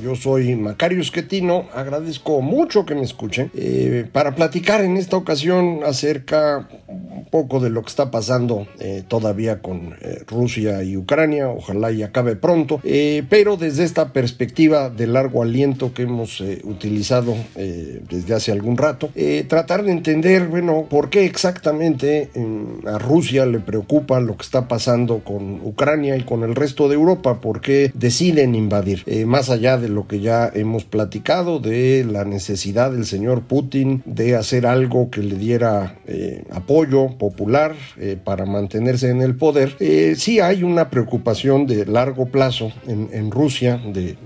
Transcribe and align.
Yo 0.00 0.14
soy 0.14 0.54
Macario 0.56 1.00
Esquetino, 1.00 1.66
agradezco 1.74 2.40
mucho 2.42 2.84
que 2.84 2.94
me 2.94 3.02
escuchen 3.02 3.50
eh, 3.54 4.08
para 4.12 4.34
platicar 4.34 4.82
en 4.82 4.96
esta 4.96 5.16
ocasión 5.16 5.80
acerca 5.84 6.68
un 7.16 7.24
poco 7.24 7.60
de 7.60 7.70
lo 7.70 7.82
que 7.82 7.88
está 7.88 8.10
pasando 8.10 8.66
eh, 8.78 9.02
todavía 9.06 9.60
con 9.60 9.94
eh, 10.00 10.22
Rusia 10.26 10.82
y 10.82 10.96
Ucrania, 10.96 11.48
ojalá 11.48 11.92
y 11.92 12.02
acabe 12.02 12.36
pronto, 12.36 12.80
pero 13.28 13.56
desde 13.56 13.84
esta 13.84 14.12
perspectiva 14.12 14.90
de 14.90 15.06
largo 15.06 15.42
aliento 15.42 15.92
que 15.92 16.02
hemos 16.02 16.40
utilizado 16.64 17.34
desde 17.54 18.34
hace 18.34 18.52
algún 18.52 18.76
rato, 18.76 19.10
tratar 19.48 19.84
de 19.84 19.92
entender, 19.92 20.48
bueno, 20.48 20.86
por 20.88 21.10
qué 21.10 21.24
exactamente 21.24 22.30
mm, 22.34 22.86
a 22.86 22.98
Rusia 22.98 23.46
le 23.46 23.60
preocupa 23.60 24.20
lo 24.20 24.36
que 24.36 24.42
está 24.42 24.68
pasando 24.68 25.20
con 25.20 25.60
Ucrania 25.64 26.16
y 26.16 26.22
con 26.22 26.42
el 26.42 26.54
resto 26.54 26.88
de 26.88 26.94
Europa, 26.94 27.40
por 27.40 27.60
qué 27.60 27.90
deciden 27.94 28.54
invadir, 28.54 29.04
más 29.26 29.50
allá 29.50 29.78
de 29.78 29.88
lo 29.88 30.06
que 30.06 30.20
ya 30.20 30.50
hemos 30.54 30.84
platicado, 30.84 31.58
de 31.58 32.04
la 32.04 32.24
necesidad 32.24 32.90
del 32.90 33.06
señor 33.06 33.42
Putin 33.42 34.02
de 34.04 34.36
hacer 34.36 34.66
algo 34.66 35.10
que 35.10 35.22
le 35.22 35.36
diera 35.36 35.98
eh, 36.06 36.44
apoyo 36.50 37.15
popular 37.18 37.74
eh, 37.98 38.16
para 38.22 38.46
mantenerse 38.46 39.10
en 39.10 39.22
el 39.22 39.36
poder, 39.36 39.76
eh, 39.80 40.14
sí 40.16 40.40
hay 40.40 40.62
una 40.62 40.90
preocupación 40.90 41.66
de 41.66 41.86
largo 41.86 42.26
plazo 42.26 42.72
en, 42.86 43.08
en 43.12 43.30
Rusia 43.30 43.80
de 43.84 44.16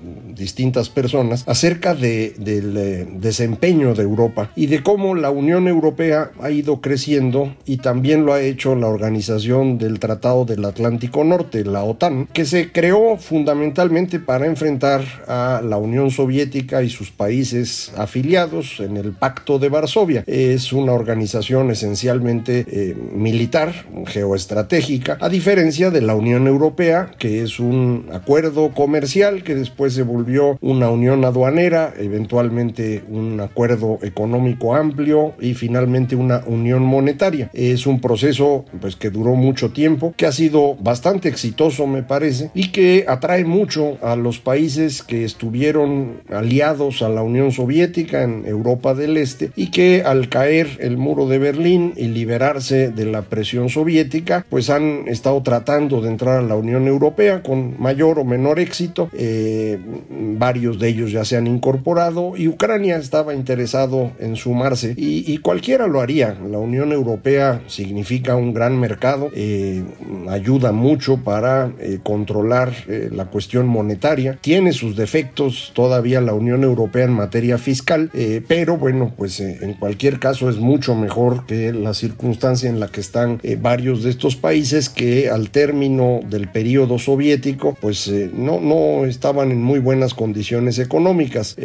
distintas 0.40 0.88
personas 0.88 1.44
acerca 1.46 1.94
de, 1.94 2.34
del 2.38 3.20
desempeño 3.20 3.94
de 3.94 4.02
Europa 4.02 4.50
y 4.56 4.66
de 4.66 4.82
cómo 4.82 5.14
la 5.14 5.30
Unión 5.30 5.68
Europea 5.68 6.32
ha 6.40 6.50
ido 6.50 6.80
creciendo 6.80 7.54
y 7.66 7.76
también 7.76 8.24
lo 8.26 8.32
ha 8.32 8.40
hecho 8.40 8.74
la 8.74 8.88
organización 8.88 9.78
del 9.78 10.00
Tratado 10.00 10.44
del 10.44 10.64
Atlántico 10.64 11.22
Norte, 11.22 11.64
la 11.64 11.84
OTAN, 11.84 12.26
que 12.32 12.44
se 12.44 12.72
creó 12.72 13.16
fundamentalmente 13.18 14.18
para 14.18 14.46
enfrentar 14.46 15.04
a 15.28 15.62
la 15.62 15.76
Unión 15.76 16.10
Soviética 16.10 16.82
y 16.82 16.88
sus 16.88 17.10
países 17.10 17.92
afiliados 17.96 18.80
en 18.80 18.96
el 18.96 19.12
Pacto 19.12 19.58
de 19.58 19.68
Varsovia. 19.68 20.24
Es 20.26 20.72
una 20.72 20.92
organización 20.92 21.70
esencialmente 21.70 22.64
eh, 22.66 22.96
militar, 23.14 23.86
geoestratégica, 24.06 25.18
a 25.20 25.28
diferencia 25.28 25.90
de 25.90 26.00
la 26.00 26.14
Unión 26.14 26.46
Europea, 26.46 27.10
que 27.18 27.42
es 27.42 27.60
un 27.60 28.06
acuerdo 28.12 28.70
comercial 28.70 29.42
que 29.42 29.54
después 29.54 29.92
se 29.94 30.02
volvió 30.02 30.29
una 30.60 30.90
unión 30.90 31.24
aduanera, 31.24 31.92
eventualmente 31.98 33.02
un 33.08 33.40
acuerdo 33.40 33.98
económico 34.02 34.74
amplio 34.74 35.34
y 35.40 35.54
finalmente 35.54 36.16
una 36.16 36.42
unión 36.46 36.82
monetaria. 36.82 37.50
Es 37.52 37.86
un 37.86 38.00
proceso 38.00 38.64
pues 38.80 38.96
que 38.96 39.10
duró 39.10 39.34
mucho 39.34 39.70
tiempo, 39.72 40.14
que 40.16 40.26
ha 40.26 40.32
sido 40.32 40.76
bastante 40.76 41.28
exitoso 41.28 41.86
me 41.86 42.02
parece 42.02 42.50
y 42.54 42.70
que 42.70 43.04
atrae 43.08 43.44
mucho 43.44 43.98
a 44.02 44.16
los 44.16 44.38
países 44.38 45.02
que 45.02 45.24
estuvieron 45.24 46.22
aliados 46.30 47.02
a 47.02 47.08
la 47.08 47.22
Unión 47.22 47.52
Soviética 47.52 48.22
en 48.22 48.46
Europa 48.46 48.94
del 48.94 49.16
Este 49.16 49.50
y 49.56 49.70
que 49.70 50.02
al 50.04 50.28
caer 50.28 50.78
el 50.80 50.96
muro 50.96 51.26
de 51.26 51.38
Berlín 51.38 51.92
y 51.96 52.08
liberarse 52.08 52.90
de 52.90 53.06
la 53.06 53.22
presión 53.22 53.68
soviética, 53.68 54.44
pues 54.48 54.70
han 54.70 55.08
estado 55.08 55.42
tratando 55.42 56.00
de 56.00 56.08
entrar 56.08 56.38
a 56.38 56.42
la 56.42 56.56
Unión 56.56 56.86
Europea 56.86 57.42
con 57.42 57.80
mayor 57.80 58.18
o 58.18 58.24
menor 58.24 58.58
éxito. 58.58 59.08
Eh, 59.12 59.78
varios 60.10 60.78
de 60.78 60.88
ellos 60.88 61.12
ya 61.12 61.24
se 61.24 61.36
han 61.36 61.46
incorporado 61.46 62.36
y 62.36 62.48
Ucrania 62.48 62.96
estaba 62.96 63.34
interesado 63.34 64.12
en 64.18 64.36
sumarse 64.36 64.94
y, 64.96 65.38
cualquiera 65.38 65.86
lo 65.86 66.00
haría. 66.00 66.36
La 66.50 66.58
Unión 66.58 66.92
Europea 66.92 67.62
significa 67.66 68.36
un 68.36 68.52
gran 68.52 68.78
mercado, 68.78 69.30
eh, 69.34 69.82
ayuda 70.28 70.72
mucho 70.72 71.18
para 71.18 71.72
eh, 71.78 71.98
controlar 72.02 72.72
la 72.86 73.26
cuestión 73.26 73.66
monetaria, 73.66 74.38
tiene 74.40 74.72
sus 74.72 74.96
defectos 74.96 75.72
todavía 75.74 76.20
la 76.20 76.34
Unión 76.34 76.64
Europea 76.64 77.04
en 77.04 77.12
materia 77.12 77.58
fiscal, 77.58 78.10
eh, 78.14 78.42
pero 78.46 78.76
bueno, 78.76 79.12
pues 79.16 79.40
eh, 79.40 79.58
en 79.62 79.74
cualquier 79.74 80.18
caso 80.18 80.50
es 80.50 80.56
mucho 80.56 80.94
mejor 80.94 81.46
que 81.46 81.72
la 81.72 81.94
circunstancia 81.94 82.68
en 82.68 82.80
la 82.80 82.88
que 82.88 83.00
están 83.00 83.40
eh, 83.42 83.56
varios 83.60 84.02
de 84.02 84.10
estos 84.10 84.36
países 84.36 84.88
que 84.88 85.30
al 85.30 85.50
término 85.50 86.20
del 86.28 86.48
periodo 86.48 86.98
soviético 86.98 87.76
pues 87.80 88.10
no, 88.34 88.60
no 88.60 89.04
estaban 89.04 89.50
en 89.50 89.62
muy 89.62 89.78
buenas 90.00 90.14
condiciones 90.14 90.78
económicas. 90.78 91.56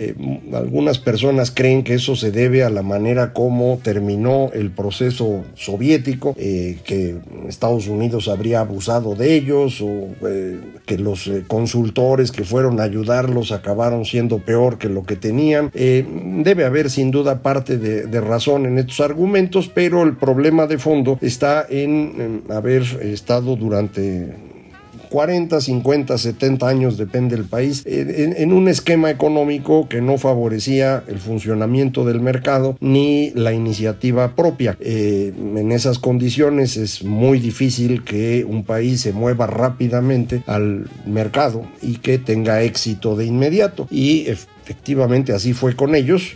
algunas 0.53 0.99
personas 0.99 1.51
creen 1.51 1.83
que 1.83 1.93
eso 1.93 2.17
se 2.17 2.31
debe 2.31 2.65
a 2.65 2.69
la 2.69 2.81
manera 2.81 3.31
como 3.31 3.79
terminó 3.81 4.51
el 4.53 4.71
proceso 4.71 5.45
soviético, 5.53 6.35
que 6.35 7.15
Estados 7.47 7.87
Unidos 7.87 8.27
habría 8.27 8.59
abusado 8.59 9.15
de 9.15 9.35
ellos 9.35 9.79
o 9.81 10.09
que 10.85 10.97
los 10.97 11.31
consultores 11.47 12.33
que 12.33 12.43
fueron 12.43 12.81
a 12.81 12.83
ayudarlos 12.83 13.53
acabaron 13.53 14.03
siendo 14.03 14.39
peor 14.39 14.77
que 14.77 14.89
lo 14.89 15.03
que 15.03 15.15
tenían. 15.15 15.71
Eh, 15.73 16.05
debe 16.43 16.65
haber 16.65 16.89
sin 16.89 17.11
duda 17.11 17.41
parte 17.41 17.77
de, 17.77 18.19
razón 18.19 18.65
en 18.65 18.79
estos 18.79 18.99
argumentos, 18.99 19.71
pero 19.73 20.03
el 20.03 20.17
problema 20.17 20.67
de 20.67 20.77
fondo 20.77 21.17
está 21.21 21.65
en 21.69 22.43
haber 22.49 22.83
estado 23.01 23.55
durante 23.55 24.33
40, 25.09 25.61
50, 25.61 26.17
70 26.17 26.67
años, 26.67 26.97
depende 26.97 27.35
del 27.35 27.45
país, 27.45 27.83
en, 27.85 28.53
un 28.53 28.67
esquema 28.67 29.09
económico 29.09 29.87
que 29.89 30.01
no 30.01 30.17
favorecía 30.17 31.03
el 31.07 31.19
funcionamiento 31.19 32.05
del 32.05 32.21
mercado 32.21 32.77
ni 32.79 33.31
la 33.31 33.53
iniciativa 33.53 34.35
propia. 34.35 34.77
Eh, 34.79 35.33
en 35.35 35.71
esas 35.71 35.99
condiciones 35.99 36.77
es 36.77 37.03
muy 37.03 37.39
difícil 37.39 38.03
que 38.03 38.45
un 38.47 38.63
país 38.63 39.01
se 39.01 39.13
mueva 39.13 39.47
rápidamente 39.47 40.43
al 40.47 40.87
mercado 41.05 41.65
y 41.81 41.97
que 41.97 42.17
tenga 42.17 42.61
éxito 42.61 43.15
de 43.15 43.25
inmediato. 43.25 43.87
Y 43.89 44.27
Efectivamente, 44.65 45.31
así 45.31 45.53
fue 45.53 45.75
con 45.75 45.93
ellos. 45.93 46.33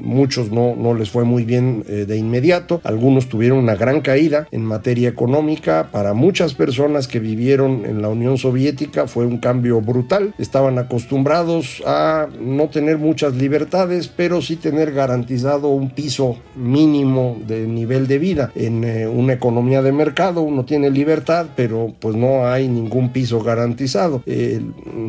muchos 0.00 0.50
no, 0.50 0.74
no 0.74 0.94
les 0.94 1.10
fue 1.10 1.24
muy 1.24 1.44
bien 1.44 1.84
eh, 1.86 2.06
de 2.06 2.16
inmediato. 2.16 2.80
Algunos 2.82 3.28
tuvieron 3.28 3.58
una 3.58 3.74
gran 3.74 4.00
caída 4.00 4.48
en 4.52 4.64
materia 4.64 5.10
económica. 5.10 5.90
Para 5.92 6.14
muchas 6.14 6.54
personas 6.54 7.06
que 7.06 7.20
vivieron 7.20 7.84
en 7.84 8.00
la 8.00 8.08
Unión 8.08 8.38
Soviética 8.38 9.06
fue 9.06 9.26
un 9.26 9.36
cambio 9.36 9.82
brutal. 9.82 10.34
Estaban 10.38 10.78
acostumbrados 10.78 11.82
a 11.84 12.28
no 12.40 12.70
tener 12.70 12.96
muchas 12.96 13.34
libertades, 13.34 14.08
pero 14.08 14.40
sí 14.40 14.56
tener 14.56 14.94
garantizado 14.94 15.68
un 15.68 15.90
piso 15.90 16.38
mínimo 16.54 17.36
de 17.46 17.66
nivel 17.66 18.06
de 18.06 18.18
vida. 18.18 18.50
En 18.54 18.82
eh, 18.82 19.06
una 19.06 19.34
economía 19.34 19.82
de 19.82 19.92
mercado 19.92 20.40
uno 20.40 20.64
tiene 20.64 20.88
libertad, 20.88 21.48
pero 21.54 21.92
pues 22.00 22.16
no 22.16 22.46
hay 22.46 22.66
ningún 22.66 23.10
piso 23.10 23.42
garantizado. 23.42 24.22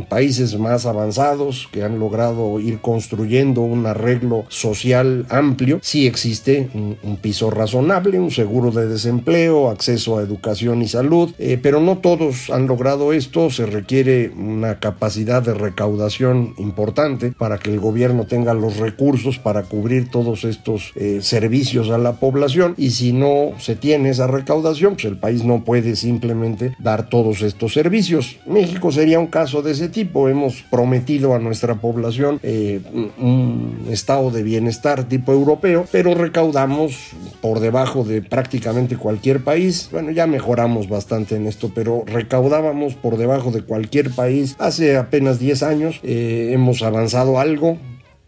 países 0.09 0.59
más 0.59 0.85
avanzados 0.85 1.69
que 1.71 1.83
han 1.83 1.99
logrado 1.99 2.16
ir 2.59 2.79
construyendo 2.79 3.61
un 3.61 3.85
arreglo 3.85 4.45
social 4.49 5.25
amplio, 5.29 5.79
sí 5.81 6.07
existe 6.07 6.69
un, 6.73 7.17
piso 7.17 7.49
razonable, 7.49 8.19
un 8.19 8.31
seguro 8.31 8.71
de 8.71 8.87
desempleo, 8.87 9.69
acceso 9.69 10.17
a 10.17 10.21
educación 10.21 10.81
y 10.81 10.87
salud, 10.87 11.33
eh, 11.39 11.59
pero 11.61 11.81
no 11.81 11.97
todos 11.97 12.49
han 12.49 12.67
logrado 12.67 13.11
esto, 13.11 13.49
se 13.49 13.65
requiere 13.65 14.29
una 14.29 14.79
capacidad 14.79 15.41
de 15.41 15.53
recaudación 15.53 16.53
importante 16.57 17.31
para 17.31 17.57
que 17.57 17.71
el 17.71 17.79
gobierno 17.79 18.25
tenga 18.25 18.53
los 18.53 18.77
recursos 18.77 19.39
para 19.39 19.63
cubrir 19.63 20.09
todos 20.09 20.43
estos 20.43 20.91
eh, 20.95 21.19
servicios 21.21 21.89
a 21.89 21.97
la 21.97 22.13
población. 22.13 22.75
Y 22.77 22.91
si 22.91 23.13
no 23.13 23.53
se 23.59 23.75
tiene 23.75 24.09
esa 24.09 24.27
recaudación, 24.27 24.93
pues 24.93 25.05
el 25.05 25.17
país 25.17 25.43
no 25.43 25.63
puede 25.63 25.95
simplemente 25.95 26.75
dar 26.79 27.09
todos 27.09 27.41
estos 27.41 27.73
servicios. 27.73 28.37
México 28.45 28.91
sería 28.91 29.19
un 29.19 29.27
caso 29.27 29.61
de 29.61 29.71
ese 29.71 29.89
tipo, 29.89 30.29
hemos 30.29 30.63
prometido 30.69 31.33
a 31.33 31.39
nuestra 31.39 31.75
población 31.75 32.06
eh, 32.43 32.81
un 33.17 33.87
estado 33.89 34.31
de 34.31 34.43
bienestar 34.43 35.03
tipo 35.05 35.33
europeo, 35.33 35.85
pero 35.91 36.13
recaudamos 36.13 37.11
por 37.41 37.59
debajo 37.59 38.03
de 38.03 38.21
prácticamente 38.21 38.97
cualquier 38.97 39.43
país. 39.43 39.89
Bueno, 39.91 40.11
ya 40.11 40.27
mejoramos 40.27 40.89
bastante 40.89 41.35
en 41.35 41.47
esto, 41.47 41.71
pero 41.73 42.03
recaudábamos 42.05 42.95
por 42.95 43.17
debajo 43.17 43.51
de 43.51 43.61
cualquier 43.61 44.11
país 44.11 44.55
hace 44.59 44.97
apenas 44.97 45.39
10 45.39 45.63
años. 45.63 45.99
Eh, 46.03 46.51
hemos 46.53 46.81
avanzado 46.81 47.39
algo, 47.39 47.77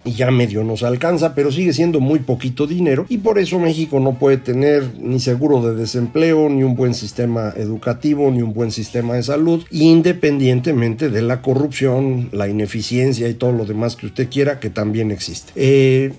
y 0.06 0.14
ya 0.14 0.32
medio 0.32 0.64
nos 0.64 0.84
alcanza, 0.84 1.36
pero 1.36 1.52
sigue 1.52 1.74
siendo 1.74 2.00
muy 2.00 2.20
poquito 2.20 2.68
dinero 2.68 3.06
y 3.10 3.18
por 3.18 3.40
eso 3.40 3.60
México 3.60 4.00
no 4.00 4.18
puede 4.18 4.38
tener 4.38 4.84
ni 5.00 5.20
seguro 5.20 5.62
de 5.62 5.76
desempleo, 5.76 6.50
ni 6.50 6.64
un 6.64 6.76
buen 6.76 6.94
sistema 6.94 7.54
educativo, 7.56 8.32
ni 8.32 8.42
un 8.42 8.54
buen 8.54 8.72
sistema 8.72 9.16
de 9.16 9.24
salud, 9.24 9.64
independientemente 9.72 11.10
de 11.10 11.22
la 11.22 11.42
corrupción, 11.42 12.30
la 12.32 12.48
ineficiencia 12.48 13.28
y 13.28 13.34
todo 13.34 13.52
lo 13.52 13.66
demás 13.66 13.96
que 13.96 14.06
usted 14.06 14.30
quiera 14.30 14.60
que 14.60 14.70
también 14.70 15.12
existe. 15.12 15.52
Eh, 15.56 16.12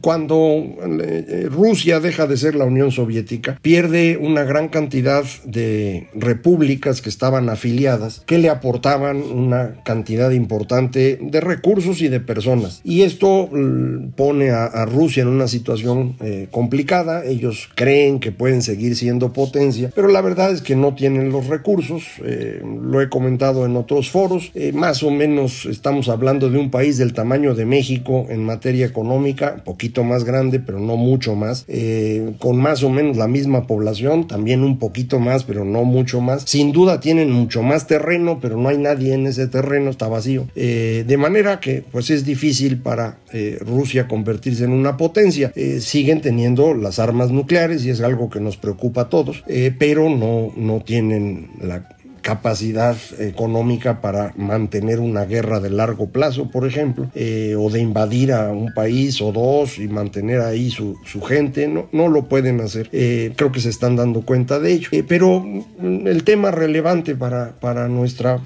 cuando 0.00 0.62
eh, 1.02 1.48
Rusia 1.50 2.00
deja 2.00 2.26
de 2.26 2.36
ser 2.36 2.54
la 2.54 2.64
Unión 2.64 2.92
Soviética, 2.92 3.58
pierde 3.62 4.16
una 4.16 4.44
gran 4.44 4.68
cantidad 4.68 5.24
de 5.44 6.08
repúblicas 6.14 7.00
que 7.00 7.08
estaban 7.08 7.48
afiliadas, 7.48 8.22
que 8.26 8.38
le 8.38 8.48
aportaban 8.48 9.16
una 9.16 9.82
cantidad 9.84 10.30
importante 10.30 11.18
de 11.20 11.40
recursos 11.40 12.00
y 12.02 12.08
de 12.08 12.20
personas. 12.20 12.80
Y 12.84 13.02
esto 13.02 13.23
mm, 13.50 14.12
pone 14.16 14.50
a, 14.50 14.84
Rusia 14.84 15.22
en 15.22 15.28
una 15.28 15.48
situación 15.48 16.16
eh, 16.20 16.48
complicada. 16.50 17.24
Ellos 17.24 17.68
creen 17.74 18.20
que 18.20 18.32
pueden 18.32 18.62
seguir 18.62 18.96
siendo 18.96 19.32
potencia, 19.32 19.90
pero 19.94 20.08
la 20.08 20.20
verdad 20.20 20.52
es 20.52 20.60
que 20.60 20.76
no 20.76 20.94
tienen 20.94 21.30
los 21.30 21.46
recursos. 21.48 22.04
Eh, 22.24 22.62
lo 22.62 23.00
he 23.00 23.08
comentado 23.08 23.64
en 23.66 23.76
otros 23.76 24.10
foros. 24.10 24.52
más 24.72 25.02
o 25.02 25.10
menos 25.10 25.66
estamos 25.66 26.08
hablando 26.08 26.50
de 26.50 26.58
un 26.58 26.70
país 26.70 26.98
del 26.98 27.12
tamaño 27.12 27.54
de 27.54 27.66
México 27.66 28.26
en 28.28 28.44
materia 28.44 28.86
económica, 28.86 29.56
poquito 29.64 30.04
más 30.04 30.24
grande, 30.24 30.60
pero 30.60 30.78
no 30.78 30.96
mucho 30.96 31.34
más, 31.34 31.64
eh, 31.68 32.34
con 32.38 32.56
más 32.58 32.82
o 32.82 32.90
menos 32.90 33.16
la 33.16 33.28
misma 33.28 33.66
población, 33.66 34.26
también 34.26 34.62
un 34.62 34.78
poquito 34.78 35.18
más, 35.18 35.44
pero 35.44 35.64
no 35.64 35.84
mucho 35.84 36.20
más. 36.20 36.42
Sin 36.46 36.72
duda 36.72 37.00
tienen 37.00 37.30
mucho 37.30 37.62
más 37.62 37.86
terreno, 37.86 38.38
pero 38.40 38.56
no 38.56 38.68
hay 38.68 38.78
nadie 38.78 39.14
en 39.14 39.26
ese 39.26 39.46
terreno, 39.48 39.90
está 39.90 40.08
vacío. 40.08 40.46
Eh, 40.54 41.04
de 41.06 41.16
manera 41.16 41.60
que 41.60 41.82
pues 41.90 42.10
es 42.10 42.24
difícil 42.24 42.78
para 42.78 43.13
eh, 43.32 43.58
Rusia 43.60 44.08
convertirse 44.08 44.64
en 44.64 44.72
una 44.72 44.96
potencia. 44.96 45.52
siguen 45.80 46.20
teniendo 46.20 46.74
las 46.74 46.98
armas 46.98 47.30
nucleares 47.30 47.84
y 47.84 47.90
es 47.90 48.00
algo 48.00 48.30
que 48.30 48.40
nos 48.40 48.56
preocupa 48.56 49.02
a 49.02 49.08
todos, 49.08 49.44
pero 49.78 50.08
no, 50.08 50.52
no 50.56 50.80
tienen 50.80 51.50
la 51.60 51.88
capacidad 52.24 52.96
económica 53.18 54.00
para 54.00 54.32
mantener 54.36 54.98
una 54.98 55.26
guerra 55.26 55.60
de 55.60 55.68
largo 55.68 56.08
plazo, 56.08 56.50
por 56.50 56.66
ejemplo, 56.66 57.10
eh, 57.14 57.54
o 57.56 57.68
de 57.68 57.80
invadir 57.80 58.32
a 58.32 58.50
un 58.50 58.72
país 58.72 59.20
o 59.20 59.30
dos 59.30 59.78
y 59.78 59.88
mantener 59.88 60.40
ahí 60.40 60.70
su, 60.70 60.96
su 61.04 61.20
gente, 61.20 61.68
no, 61.68 61.86
no 61.92 62.08
lo 62.08 62.24
pueden 62.24 62.62
hacer. 62.62 62.88
Eh, 62.92 63.34
creo 63.36 63.52
que 63.52 63.60
se 63.60 63.68
están 63.68 63.96
dando 63.96 64.22
cuenta 64.22 64.58
de 64.58 64.72
ello. 64.72 64.88
Eh, 64.92 65.04
pero 65.06 65.44
el 65.82 66.24
tema 66.24 66.50
relevante 66.50 67.14
para, 67.14 67.60
para 67.60 67.88
nuestra 67.88 68.40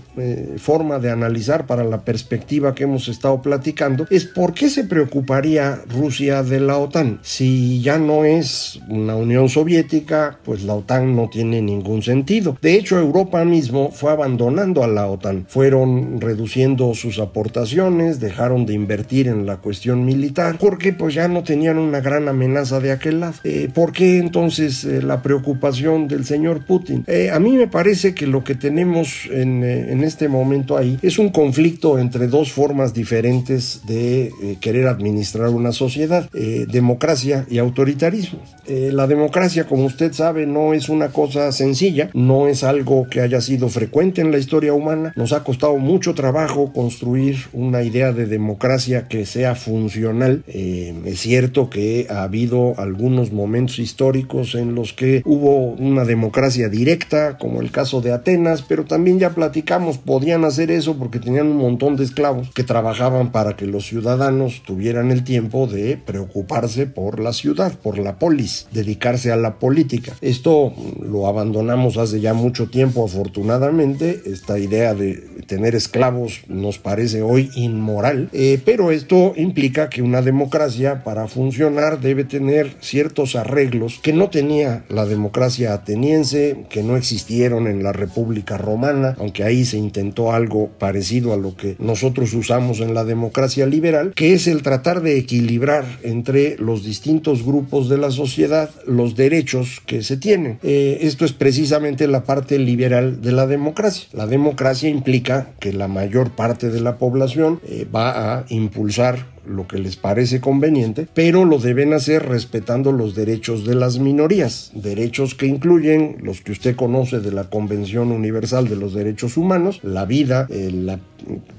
forma 0.56 0.98
de 0.98 1.12
analizar, 1.12 1.66
para 1.66 1.84
la 1.84 2.00
perspectiva 2.00 2.74
que 2.74 2.82
hemos 2.82 3.06
estado 3.06 3.40
platicando, 3.40 4.08
es 4.10 4.24
por 4.24 4.54
qué 4.54 4.68
se 4.70 4.82
preocuparía 4.82 5.82
Rusia 5.88 6.42
de 6.42 6.58
la 6.58 6.78
OTAN. 6.78 7.20
Si 7.22 7.80
ya 7.80 7.98
no 7.98 8.24
es 8.24 8.80
una 8.88 9.14
Unión 9.14 9.48
Soviética, 9.48 10.40
pues 10.44 10.64
la 10.64 10.74
OTAN 10.74 11.14
no 11.14 11.28
tiene 11.30 11.62
ningún 11.62 12.02
sentido. 12.02 12.58
De 12.60 12.74
hecho, 12.74 12.98
Europa 12.98 13.44
misma 13.44 13.67
fue 13.92 14.12
abandonando 14.12 14.82
a 14.82 14.88
la 14.88 15.06
OTAN. 15.06 15.46
Fueron 15.48 16.20
reduciendo 16.20 16.94
sus 16.94 17.18
aportaciones, 17.18 18.20
dejaron 18.20 18.66
de 18.66 18.74
invertir 18.74 19.28
en 19.28 19.46
la 19.46 19.56
cuestión 19.56 20.04
militar, 20.04 20.56
porque 20.58 20.92
pues 20.92 21.14
ya 21.14 21.28
no 21.28 21.42
tenían 21.42 21.78
una 21.78 22.00
gran 22.00 22.28
amenaza 22.28 22.80
de 22.80 22.92
aquel 22.92 23.20
lado. 23.20 23.34
Eh, 23.44 23.68
¿Por 23.72 23.92
qué 23.92 24.18
entonces 24.18 24.84
eh, 24.84 25.02
la 25.02 25.22
preocupación 25.22 26.08
del 26.08 26.24
señor 26.24 26.64
Putin? 26.64 27.04
Eh, 27.06 27.30
a 27.32 27.38
mí 27.38 27.56
me 27.56 27.66
parece 27.66 28.14
que 28.14 28.26
lo 28.26 28.44
que 28.44 28.54
tenemos 28.54 29.26
en, 29.30 29.64
en, 29.64 30.04
este 30.04 30.28
momento 30.28 30.76
ahí 30.76 30.98
es 31.02 31.18
un 31.18 31.30
conflicto 31.30 31.98
entre 31.98 32.28
dos 32.28 32.52
formas 32.52 32.94
diferentes 32.94 33.82
de 33.86 34.32
querer 34.60 34.86
administrar 34.86 35.48
una 35.50 35.72
sociedad, 35.72 36.30
democracia 36.30 37.46
y 37.50 37.58
autoritarismo. 37.58 38.40
la 38.66 39.06
democracia, 39.06 39.64
como 39.64 39.84
usted 39.84 40.12
sabe, 40.12 40.46
no 40.46 40.72
es 40.72 40.88
una 40.88 41.08
cosa 41.08 41.50
sencilla, 41.52 42.10
no 42.14 42.48
es 42.48 42.62
algo 42.64 43.08
que 43.10 43.20
haya 43.20 43.40
sido 43.40 43.57
frecuente 43.66 44.20
en 44.20 44.30
la 44.30 44.38
historia 44.38 44.72
humana. 44.72 45.12
Nos 45.16 45.32
ha 45.32 45.42
costado 45.42 45.76
mucho 45.78 46.14
trabajo 46.14 46.72
construir 46.72 47.38
una 47.52 47.82
idea 47.82 48.12
de 48.12 48.26
democracia 48.26 49.08
que 49.08 49.26
sea 49.26 49.56
funcional. 49.56 50.44
Eh, 50.46 50.94
es 51.04 51.18
cierto 51.20 51.68
que 51.68 52.06
ha 52.08 52.22
habido 52.22 52.74
algunos 52.78 53.32
momentos 53.32 53.80
históricos 53.80 54.54
en 54.54 54.76
los 54.76 54.92
que 54.92 55.22
hubo 55.24 55.72
una 55.72 56.04
democracia 56.04 56.68
directa, 56.68 57.38
como 57.38 57.60
el 57.60 57.72
caso 57.72 58.00
de 58.00 58.12
Atenas, 58.12 58.62
pero 58.62 58.84
también 58.84 59.18
ya 59.18 59.30
platicamos, 59.30 59.98
podían 59.98 60.44
hacer 60.44 60.70
eso 60.70 60.96
porque 60.96 61.18
tenían 61.18 61.48
un 61.48 61.56
montón 61.56 61.96
de 61.96 62.04
esclavos 62.04 62.50
que 62.54 62.62
trabajaban 62.62 63.32
para 63.32 63.56
que 63.56 63.66
los 63.66 63.86
ciudadanos 63.86 64.62
tuvieran 64.64 65.10
el 65.10 65.24
tiempo 65.24 65.66
de 65.66 65.96
preocuparse 65.96 66.86
por 66.86 67.20
la 67.20 67.32
ciudad, 67.32 67.72
por 67.82 67.98
la 67.98 68.18
polis, 68.18 68.68
dedicarse 68.72 69.32
a 69.32 69.36
la 69.36 69.58
política. 69.58 70.14
Esto 70.20 70.72
lo 71.02 71.26
abandonamos 71.26 71.96
hace 71.96 72.20
ya 72.20 72.34
mucho 72.34 72.68
tiempo, 72.68 73.04
afortunadamente 73.04 73.47
afortunadamente 73.48 74.22
esta 74.26 74.58
idea 74.58 74.94
de 74.94 75.38
tener 75.46 75.74
esclavos 75.74 76.42
nos 76.48 76.78
parece 76.78 77.22
hoy 77.22 77.50
inmoral, 77.54 78.28
eh, 78.34 78.60
pero 78.62 78.90
esto 78.90 79.32
implica 79.36 79.88
que 79.88 80.02
una 80.02 80.20
democracia 80.20 81.02
para 81.02 81.26
funcionar 81.26 82.00
debe 82.00 82.24
tener 82.24 82.76
ciertos 82.80 83.34
arreglos 83.34 83.98
que 84.02 84.12
no 84.12 84.28
tenía 84.28 84.84
la 84.90 85.06
democracia 85.06 85.72
ateniense, 85.72 86.66
que 86.68 86.82
no 86.82 86.96
existieron 86.96 87.66
en 87.66 87.82
la 87.82 87.92
República 87.92 88.58
Romana, 88.58 89.16
aunque 89.18 89.44
ahí 89.44 89.64
se 89.64 89.78
intentó 89.78 90.32
algo 90.32 90.68
parecido 90.78 91.32
a 91.32 91.38
lo 91.38 91.56
que 91.56 91.76
nosotros 91.78 92.34
usamos 92.34 92.80
en 92.80 92.92
la 92.92 93.04
democracia 93.04 93.64
liberal, 93.64 94.12
que 94.14 94.34
es 94.34 94.46
el 94.46 94.62
tratar 94.62 95.00
de 95.00 95.16
equilibrar 95.16 95.86
entre 96.02 96.58
los 96.58 96.84
distintos 96.84 97.42
grupos 97.42 97.88
de 97.88 97.96
la 97.96 98.10
sociedad 98.10 98.68
los 98.86 99.16
derechos 99.16 99.80
que 99.86 100.02
se 100.02 100.18
tienen. 100.18 100.58
Eh, 100.62 100.98
esto 101.02 101.24
es 101.24 101.32
precisamente 101.32 102.06
la 102.06 102.24
parte 102.24 102.58
liberal 102.58 103.22
de 103.22 103.32
la 103.32 103.37
democracia. 103.46 104.08
La 104.12 104.26
democracia 104.26 104.88
implica 104.88 105.50
que 105.60 105.72
la 105.72 105.88
mayor 105.88 106.30
parte 106.30 106.70
de 106.70 106.80
la 106.80 106.98
población 106.98 107.60
eh, 107.64 107.86
va 107.94 108.38
a 108.38 108.44
impulsar 108.48 109.37
lo 109.48 109.66
que 109.66 109.78
les 109.78 109.96
parece 109.96 110.40
conveniente, 110.40 111.06
pero 111.14 111.44
lo 111.44 111.58
deben 111.58 111.92
hacer 111.92 112.26
respetando 112.26 112.92
los 112.92 113.14
derechos 113.14 113.64
de 113.64 113.74
las 113.74 113.98
minorías, 113.98 114.70
derechos 114.74 115.34
que 115.34 115.46
incluyen 115.46 116.16
los 116.22 116.40
que 116.40 116.52
usted 116.52 116.76
conoce 116.76 117.20
de 117.20 117.32
la 117.32 117.44
Convención 117.44 118.12
Universal 118.12 118.68
de 118.68 118.76
los 118.76 118.94
Derechos 118.94 119.36
Humanos, 119.36 119.80
la 119.82 120.04
vida, 120.04 120.46
eh, 120.50 120.70
la 120.72 120.98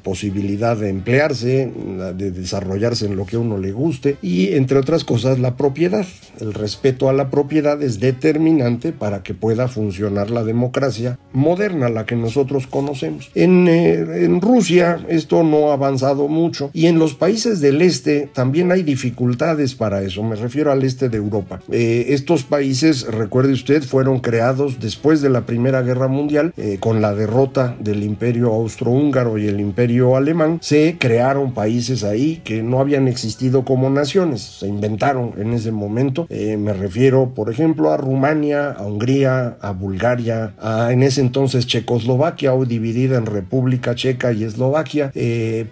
posibilidad 0.03 0.77
de 0.77 0.89
emplearse, 0.89 1.71
de 2.15 2.31
desarrollarse 2.31 3.05
en 3.05 3.15
lo 3.15 3.25
que 3.25 3.35
a 3.35 3.39
uno 3.39 3.57
le 3.57 3.71
guste 3.71 4.17
y 4.21 4.53
entre 4.53 4.79
otras 4.79 5.03
cosas 5.03 5.39
la 5.39 5.55
propiedad. 5.55 6.05
El 6.39 6.53
respeto 6.53 7.09
a 7.09 7.13
la 7.13 7.29
propiedad 7.29 7.81
es 7.83 7.99
determinante 7.99 8.91
para 8.91 9.21
que 9.21 9.33
pueda 9.33 9.67
funcionar 9.67 10.31
la 10.31 10.43
democracia 10.43 11.19
moderna, 11.33 11.89
la 11.89 12.05
que 12.05 12.15
nosotros 12.15 12.67
conocemos. 12.67 13.29
En, 13.35 13.67
eh, 13.67 14.23
en 14.23 14.41
Rusia 14.41 15.05
esto 15.09 15.43
no 15.43 15.69
ha 15.69 15.73
avanzado 15.73 16.27
mucho 16.27 16.71
y 16.73 16.87
en 16.87 16.97
los 16.97 17.13
países 17.13 17.59
del 17.59 17.78
este 17.81 18.29
también 18.33 18.71
hay 18.71 18.83
dificultades 18.83 19.75
para 19.75 20.01
eso, 20.01 20.24
me 20.24 20.36
refiero 20.36 20.71
al 20.71 20.83
este 20.83 21.09
de 21.09 21.17
Europa. 21.17 21.62
Eh, 21.71 22.07
estos 22.09 22.43
países, 22.43 23.05
recuerde 23.07 23.53
usted, 23.53 23.83
fueron 23.83 24.19
creados 24.19 24.79
después 24.79 25.21
de 25.21 25.29
la 25.29 25.45
Primera 25.45 25.81
Guerra 25.81 26.07
Mundial, 26.07 26.53
eh, 26.57 26.77
con 26.79 27.01
la 27.01 27.13
derrota 27.13 27.75
del 27.79 28.03
imperio 28.03 28.51
austrohúngaro 28.51 29.38
y 29.38 29.48
el 29.48 29.59
imperio 29.59 30.15
alemán, 30.15 30.59
se 30.62 30.98
crearon 31.00 31.53
países 31.53 32.03
ahí 32.03 32.41
que 32.43 32.63
no 32.63 32.79
habían 32.79 33.07
existido 33.07 33.65
como 33.65 33.89
naciones, 33.89 34.41
se 34.41 34.67
inventaron 34.67 35.33
en 35.38 35.53
ese 35.53 35.71
momento. 35.71 36.27
Eh, 36.29 36.57
me 36.57 36.74
refiero, 36.74 37.33
por 37.36 37.51
ejemplo, 37.51 37.91
a 37.91 37.98
Rumania, 37.98 38.71
a 38.71 38.83
Hungría, 38.83 39.57
a 39.62 39.71
Bulgaria, 39.71 40.53
a 40.59 40.91
en 40.91 41.03
ese 41.03 41.21
entonces 41.21 41.67
Checoslovaquia, 41.67 42.53
hoy 42.53 42.67
dividida 42.67 43.17
en 43.17 43.25
República 43.25 43.95
Checa 43.95 44.31
y 44.31 44.43
Eslovaquia. 44.43 45.12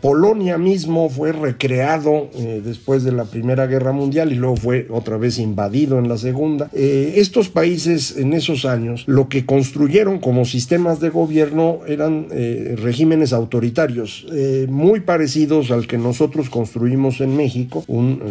Polonia 0.01 0.57
mismo 0.57 1.09
fue 1.09 1.31
recreada 1.31 1.86
creado 1.87 2.29
eh, 2.35 2.61
después 2.63 3.05
de 3.05 3.13
la 3.13 3.23
Primera 3.23 3.65
Guerra 3.65 3.93
Mundial 3.93 4.33
y 4.33 4.35
luego 4.35 4.57
fue 4.57 4.87
otra 4.89 5.15
vez 5.15 5.39
invadido 5.39 5.99
en 5.99 6.09
la 6.09 6.17
Segunda. 6.17 6.69
Eh, 6.73 7.13
estos 7.15 7.47
países 7.47 8.17
en 8.17 8.33
esos 8.33 8.65
años 8.65 9.05
lo 9.07 9.29
que 9.29 9.45
construyeron 9.45 10.19
como 10.19 10.43
sistemas 10.43 10.99
de 10.99 11.09
gobierno 11.09 11.79
eran 11.87 12.27
eh, 12.31 12.75
regímenes 12.77 13.31
autoritarios, 13.31 14.25
muy 14.67 14.99
parecidos 14.99 15.71
al 15.71 15.87
que 15.87 15.97
nosotros 15.97 16.49
construimos 16.49 17.21
en 17.21 17.35
México, 17.35 17.83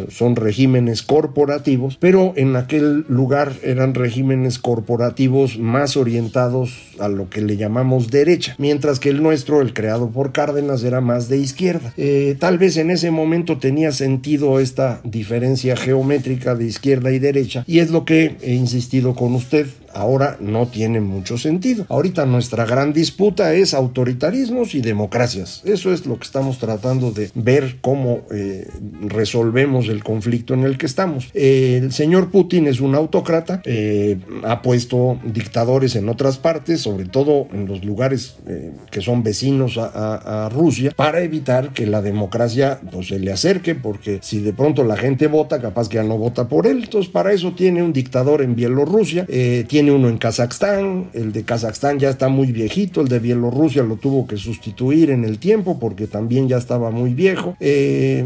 son 0.08 0.36
regímenes 0.36 1.02
corporativos, 1.02 1.96
pero 1.98 2.32
en 2.36 2.56
aquel 2.56 3.04
lugar 3.08 3.52
eran 3.62 3.94
regímenes 3.94 4.58
corporativos 4.58 5.58
más 5.58 5.96
orientados 5.96 6.94
a 6.98 7.08
lo 7.08 7.28
que 7.28 7.40
le 7.40 7.56
llamamos 7.56 8.10
derecha, 8.10 8.54
mientras 8.58 9.00
que 9.00 9.10
el 9.10 9.22
nuestro, 9.22 9.60
el 9.60 9.72
creado 9.72 10.10
por 10.10 10.32
Cárdenas, 10.32 10.82
era 10.84 11.00
más 11.00 11.28
de 11.28 11.38
izquierda. 11.38 11.94
tal 12.38 12.58
vez 12.58 12.76
en 12.76 12.90
ese 12.90 13.10
momento 13.46 13.60
tenía 13.60 13.92
sentido 13.92 14.58
esta 14.58 15.00
diferencia 15.04 15.76
geométrica 15.76 16.56
de 16.56 16.66
izquierda 16.66 17.12
y 17.12 17.20
derecha 17.20 17.62
y 17.66 17.78
es 17.78 17.90
lo 17.90 18.04
que 18.04 18.36
he 18.42 18.54
insistido 18.54 19.14
con 19.14 19.34
usted 19.34 19.66
ahora 19.96 20.36
no 20.40 20.68
tiene 20.68 21.00
mucho 21.00 21.38
sentido. 21.38 21.86
Ahorita 21.88 22.26
nuestra 22.26 22.66
gran 22.66 22.92
disputa 22.92 23.54
es 23.54 23.74
autoritarismos 23.74 24.74
y 24.74 24.82
democracias. 24.82 25.62
Eso 25.64 25.92
es 25.92 26.06
lo 26.06 26.18
que 26.18 26.24
estamos 26.24 26.58
tratando 26.58 27.10
de 27.10 27.30
ver 27.34 27.78
cómo 27.80 28.20
eh, 28.30 28.68
resolvemos 29.00 29.88
el 29.88 30.04
conflicto 30.04 30.54
en 30.54 30.64
el 30.64 30.78
que 30.78 30.86
estamos. 30.86 31.30
el 31.34 31.92
señor 31.92 32.30
Putin 32.30 32.66
es 32.66 32.80
un 32.80 32.94
autócrata, 32.94 33.62
eh, 33.64 34.18
ha 34.44 34.62
puesto 34.62 35.18
dictadores 35.24 35.96
en 35.96 36.08
otras 36.08 36.38
partes, 36.38 36.82
sobre 36.82 37.06
todo 37.06 37.48
en 37.52 37.66
los 37.66 37.84
lugares 37.84 38.36
eh, 38.46 38.72
que 38.90 39.00
son 39.00 39.22
vecinos 39.22 39.78
a, 39.78 40.50
Rusia, 40.52 40.92
para 40.94 41.22
evitar 41.22 41.72
que 41.72 41.86
la 41.86 42.02
democracia 42.02 42.80
pues, 42.92 43.08
se 43.08 43.18
le 43.18 43.32
acerque, 43.37 43.75
porque 43.75 44.19
si 44.23 44.40
de 44.40 44.52
pronto 44.52 44.83
la 44.85 44.97
gente 44.97 45.26
vota, 45.26 45.61
capaz 45.61 45.88
que 45.88 45.97
ya 45.97 46.02
no 46.02 46.19
vota 46.19 46.49
por 46.49 46.66
él. 46.66 46.83
Entonces, 46.85 47.11
para 47.11 47.33
eso 47.33 47.52
tiene 47.52 47.83
un 47.83 47.93
dictador 47.93 48.43
en 48.43 48.55
Bielorrusia, 48.55 49.26
tiene 49.69 49.93
uno 49.93 50.09
en 50.09 50.19
Kazajstán, 50.19 51.11
el 51.12 51.33
de 51.33 51.45
Kazajstán 51.45 51.99
ya 51.99 52.11
está 52.11 52.28
muy 52.28 52.52
viejito, 52.52 53.00
el 53.00 53.09
de 53.09 53.19
Bielorrusia 53.19 53.83
lo 53.83 53.97
tuvo 53.97 54.26
que 54.26 54.37
sustituir 54.37 55.11
en 55.11 55.25
el 55.25 55.38
tiempo 55.38 55.78
porque 55.78 56.07
también 56.07 56.49
ya 56.49 56.57
estaba 56.57 56.90
muy 56.90 57.14
viejo. 57.14 57.57
Eh, 57.61 58.25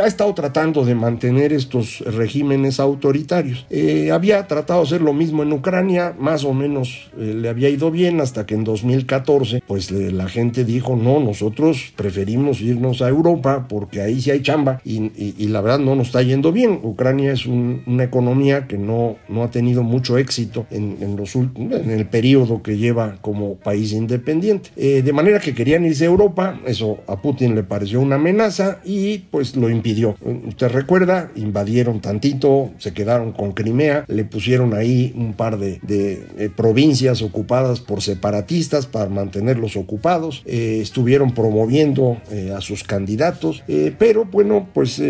ha 0.00 0.06
estado 0.06 0.34
tratando 0.34 0.84
de 0.84 0.94
mantener 0.94 1.52
estos 1.52 2.00
regímenes 2.00 2.80
autoritarios. 2.80 3.66
Eh, 3.70 4.10
había 4.10 4.46
tratado 4.46 4.80
de 4.80 4.86
hacer 4.86 5.00
lo 5.00 5.12
mismo 5.12 5.42
en 5.42 5.52
Ucrania, 5.52 6.14
más 6.18 6.44
o 6.44 6.52
menos 6.52 7.10
eh, 7.18 7.34
le 7.34 7.48
había 7.48 7.68
ido 7.68 7.90
bien 7.90 8.20
hasta 8.20 8.46
que 8.46 8.54
en 8.54 8.64
2014 8.64 9.62
pues 9.66 9.90
la 9.90 10.28
gente 10.28 10.64
dijo 10.64 10.96
no, 10.96 11.20
nosotros 11.20 11.92
preferimos 11.96 12.60
irnos 12.60 13.02
a 13.02 13.08
Europa 13.08 13.66
porque 13.68 14.00
ahí 14.00 14.20
sí 14.20 14.30
hay 14.30 14.42
chamba 14.42 14.80
y, 14.84 15.46
la 15.46 15.60
verdad 15.60 15.78
no 15.78 15.94
nos 15.94 16.08
está 16.08 16.22
yendo 16.22 16.52
bien. 16.52 16.80
Ucrania 16.82 17.32
es 17.32 17.46
una 17.46 18.04
economía 18.04 18.66
que 18.66 18.78
no, 18.78 19.16
no 19.28 19.44
ha 19.44 19.50
tenido 19.50 19.82
mucho 19.82 20.18
éxito 20.18 20.66
en, 20.70 20.96
el 21.00 22.06
periodo 22.06 22.62
que 22.62 22.76
lleva 22.76 23.16
como 23.20 23.54
país 23.54 23.92
independiente. 23.92 24.70
Eh, 24.76 25.02
de 25.02 25.12
manera 25.12 25.40
que 25.40 25.54
querían 25.54 25.84
irse 25.84 26.04
a 26.04 26.08
Europa, 26.08 26.60
eso 26.66 26.98
a 27.06 27.20
Putin 27.22 27.54
le 27.54 27.62
pareció 27.62 28.00
una 28.00 28.16
amenaza 28.16 28.80
y 28.84 29.18
pues 29.30 29.56
lo 29.56 29.68
impidió. 29.76 30.16
Usted 30.48 30.68
recuerda, 30.68 31.30
invadieron 31.36 32.00
tantito, 32.00 32.70
se 32.78 32.92
quedaron 32.92 33.32
con 33.32 33.52
Crimea, 33.52 34.04
le 34.08 34.24
pusieron 34.24 34.74
ahí 34.74 35.12
un 35.16 35.34
par 35.34 35.58
de, 35.58 35.80
eh, 35.88 36.50
provincias 36.54 37.22
ocupadas 37.22 37.80
por 37.80 38.02
separatistas 38.02 38.86
para 38.86 39.08
mantenerlos 39.08 39.76
ocupados, 39.76 40.42
eh, 40.46 40.78
estuvieron 40.82 41.32
promoviendo 41.32 42.18
eh, 42.30 42.52
a 42.56 42.60
sus 42.60 42.84
candidatos, 42.84 43.62
pero 43.98 44.24
bueno, 44.24 44.68
pues 44.72 45.00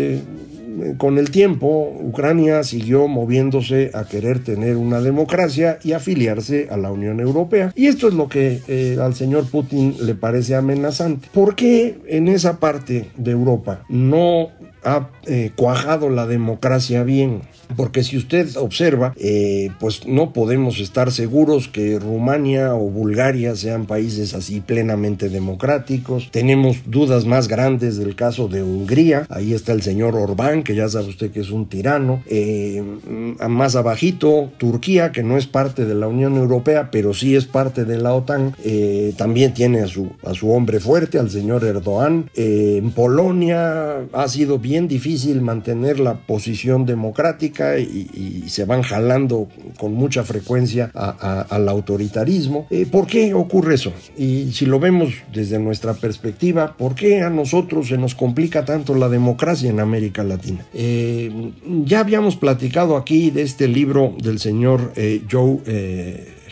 con 0.97 1.17
el 1.17 1.31
tiempo, 1.31 1.91
Ucrania 2.01 2.63
siguió 2.63 3.07
moviéndose 3.07 3.89
a 3.93 4.05
querer 4.05 4.43
tener 4.43 4.77
una 4.77 5.01
democracia 5.01 5.79
y 5.83 5.93
afiliarse 5.93 6.67
a 6.69 6.77
la 6.77 6.91
Unión 6.91 7.19
Europea. 7.19 7.71
Y 7.75 7.87
esto 7.87 8.07
es 8.07 8.13
lo 8.13 8.27
que 8.27 8.61
al 9.01 9.15
señor 9.15 9.49
Putin 9.49 9.95
le 10.01 10.13
parece 10.13 10.55
amenazante. 10.55 11.29
¿Por 11.33 11.55
qué 11.55 11.99
en 12.07 12.27
esa 12.27 12.59
parte 12.59 13.09
de 13.17 13.31
Europa 13.31 13.83
no 13.89 14.49
ha 14.87 15.09
eh, 15.25 15.51
cuajado 15.55 16.09
la 16.09 16.25
democracia 16.25 17.03
bien. 17.03 17.41
Porque 17.75 18.01
si 18.05 18.15
usted 18.15 18.55
observa, 18.55 19.13
eh, 19.17 19.71
pues 19.81 20.07
no 20.07 20.31
podemos 20.31 20.79
estar 20.79 21.11
seguros 21.11 21.67
que 21.67 21.99
Rumania 21.99 22.73
o 22.73 22.89
Bulgaria 22.89 23.57
sean 23.57 23.85
países 23.87 24.33
así 24.33 24.61
plenamente 24.61 25.27
democráticos. 25.27 26.29
Tenemos 26.31 26.77
dudas 26.85 27.25
más 27.25 27.49
grandes 27.49 27.97
del 27.97 28.15
caso 28.15 28.47
de 28.47 28.63
Hungría. 28.63 29.25
Ahí 29.29 29.53
está 29.53 29.73
el 29.73 29.81
señor 29.81 30.15
Orbán, 30.15 30.63
que 30.63 30.75
ya 30.75 30.87
sabe 30.87 31.09
usted 31.09 31.31
que 31.31 31.41
es 31.41 31.51
un 31.51 31.67
tirano. 31.67 32.23
Eh, 32.27 32.81
más 33.49 33.75
abajito, 33.75 34.49
Turquía, 34.57 35.11
que 35.11 35.23
no 35.23 35.37
es 35.37 35.45
parte 35.45 35.83
de 35.83 35.95
la 35.95 36.07
Unión 36.07 36.37
Europea, 36.37 36.89
pero 36.89 37.13
sí 37.13 37.35
es 37.35 37.43
parte 37.43 37.83
de 37.83 37.97
la 37.97 38.13
OTAN. 38.13 38.55
también 39.17 39.53
tiene 39.53 39.81
a 39.81 39.87
su, 39.87 40.11
a 40.25 40.33
su 40.33 40.51
hombre 40.51 40.79
fuerte, 40.79 41.19
al 41.19 41.29
señor 41.29 41.65
Erdogan. 41.65 42.29
en 42.35 42.91
Polonia 42.91 44.05
ha 44.13 44.27
sido 44.29 44.57
bien 44.57 44.76
difícil 44.85 45.41
mantener 45.41 45.99
la 45.99 46.15
posición 46.15 46.85
democrática 46.85 47.79
y, 47.79 48.43
se 48.47 48.65
van 48.65 48.81
jalando 48.81 49.47
con 49.77 49.93
mucha 49.93 50.23
frecuencia 50.23 50.91
al 50.93 51.69
autoritarismo. 51.69 52.67
Eh, 52.69 52.85
¿Por 52.85 53.07
qué 53.07 53.33
ocurre 53.33 53.75
eso? 53.75 53.93
Y 54.17 54.51
si 54.51 54.65
lo 54.65 54.79
vemos 54.79 55.13
desde 55.33 55.59
nuestra 55.59 55.93
perspectiva, 55.93 56.75
¿por 56.77 56.95
qué 56.95 57.21
a 57.21 57.29
nosotros 57.29 57.87
se 57.87 57.97
nos 57.97 58.15
complica 58.15 58.65
tanto 58.65 58.95
la 58.95 59.09
democracia 59.09 59.69
en 59.69 59.79
América 59.79 60.23
Latina? 60.23 60.65
Eh, 60.73 61.31
ya 61.85 62.01
habíamos 62.01 62.35
platicado 62.35 62.97
aquí 62.97 63.31
de 63.31 63.43
este 63.43 63.67
libro 63.67 64.15
del 64.21 64.39
señor 64.39 64.91
eh, 64.95 65.21
Joe 65.31 65.61